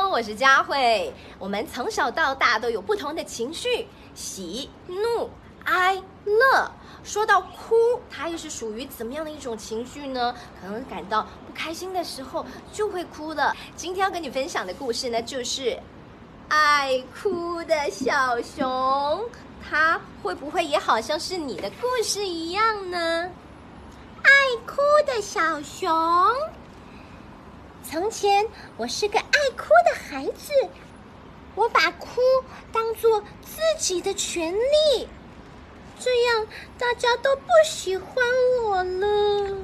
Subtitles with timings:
[0.00, 1.12] 我是佳慧。
[1.38, 5.30] 我们从小到大都有不同的情绪，喜、怒、
[5.64, 6.70] 哀、乐。
[7.02, 10.34] 说到哭，它又是属于怎么样的一种情绪呢？
[10.60, 13.54] 可能感到不开心的时候就会哭了。
[13.74, 15.78] 今天要跟你分享的故事呢，就是
[16.48, 19.24] 爱哭的小熊。
[19.68, 23.30] 它会不会也好像是你的故事一样呢？
[24.22, 24.30] 爱
[24.66, 25.90] 哭的小熊。
[27.88, 28.46] 从前，
[28.76, 30.52] 我是个爱哭的孩子，
[31.54, 32.20] 我把哭
[32.72, 35.08] 当做自己的权利，
[35.98, 36.46] 这样
[36.78, 38.24] 大家都不喜欢
[38.64, 39.58] 我了。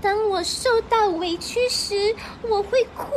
[0.00, 3.10] 当我受到委屈时，我会哭。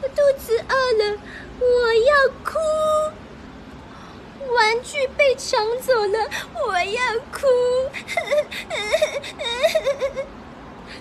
[0.00, 1.18] 我肚子饿了，
[1.60, 2.58] 我要哭。
[4.54, 7.46] 玩具被抢走了，我要哭。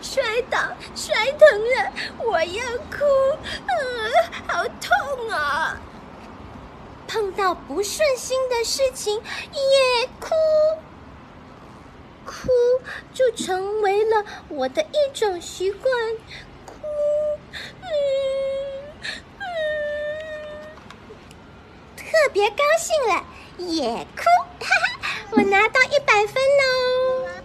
[0.00, 0.58] 摔倒、
[0.94, 1.92] 摔疼了，
[2.24, 3.04] 我要哭，
[3.66, 3.76] 呃，
[4.46, 5.80] 好痛啊！
[7.06, 10.28] 碰到不顺心的事情也哭，
[12.26, 12.48] 哭
[13.14, 15.90] 就成为了我的一种习惯，
[16.66, 16.74] 哭，
[17.80, 17.86] 嗯
[19.38, 19.40] 嗯，
[21.96, 23.24] 特别高兴了
[23.56, 24.22] 也哭，
[24.60, 24.68] 哈
[25.00, 27.42] 哈，我拿到一百分喽！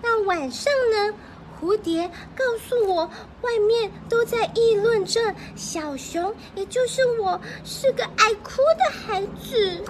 [0.00, 1.14] 那晚上呢？
[1.62, 3.08] 蝴蝶告诉我，
[3.42, 9.80] 外面都在议论着小熊，也就是我，是个爱哭的孩子。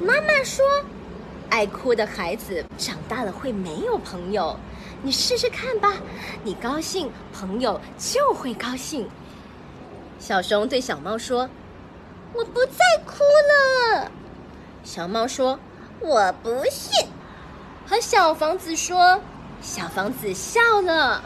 [0.00, 0.66] 妈妈说，
[1.48, 4.58] 爱哭的孩子长大了会没有朋友。
[5.02, 5.98] 你试试看吧，
[6.42, 9.08] 你高兴，朋友就会高兴。
[10.18, 11.48] 小熊对小猫说
[12.34, 13.22] ：“我不再哭
[13.94, 14.10] 了。”
[14.82, 15.60] 小猫说
[16.02, 17.08] ：“我不信。”
[17.86, 19.20] 和小房子说。
[19.62, 21.22] 小房子笑了，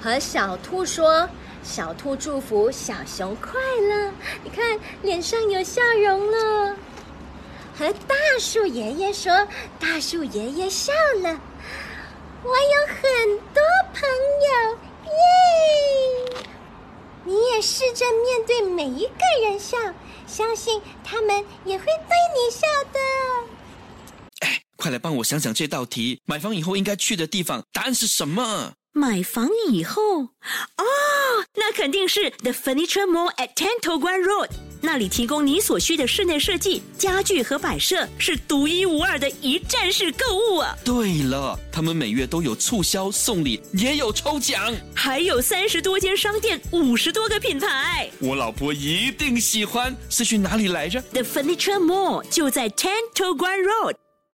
[0.00, 1.28] 和小兔说
[1.64, 4.12] ：“小兔祝福小熊快乐。”
[4.44, 6.76] 你看，脸上有笑容了。
[7.78, 9.46] 和大树爷爷说
[9.80, 11.40] ：“大树爷爷笑了。”
[12.44, 13.62] 我有很多
[13.92, 14.02] 朋
[14.46, 14.78] 友，
[15.10, 16.46] 耶！
[17.24, 19.76] 你也试着面对每一个人笑，
[20.26, 22.95] 相信他们也会对你笑的。
[24.86, 28.74] 快来帮我想想这道题：买房以后应该去的地方，答案是什么？
[28.92, 30.84] 买房以后，哦，
[31.56, 34.48] 那肯定是 The Furniture Mall at Ten To Guan Road，
[34.80, 40.78] 那里提供你所需的室内设计、家具和摆设，是独一无二的一站式购物啊！
[40.84, 48.08] 对了，他们每月都有促销、送礼，也有抽奖，还有三十多间商店，五十多个品牌。
[48.20, 49.92] 我老婆一定喜欢。
[50.08, 53.96] 是去哪里来着？The Furniture Mall 就在 Ten To Guan Road。